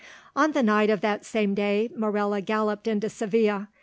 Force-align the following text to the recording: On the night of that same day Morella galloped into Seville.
On 0.35 0.53
the 0.53 0.63
night 0.63 0.89
of 0.89 1.01
that 1.01 1.23
same 1.25 1.53
day 1.53 1.91
Morella 1.95 2.41
galloped 2.41 2.87
into 2.87 3.07
Seville. 3.07 3.67